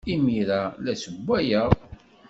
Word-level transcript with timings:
Imir-a, 0.13 0.61
la 0.83 0.93
ssewwayeɣ. 0.95 1.69